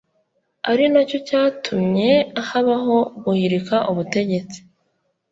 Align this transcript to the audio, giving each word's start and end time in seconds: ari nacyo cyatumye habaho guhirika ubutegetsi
ari 0.71 0.85
nacyo 0.93 1.17
cyatumye 1.27 2.11
habaho 2.49 2.95
guhirika 3.23 3.75
ubutegetsi 3.91 4.59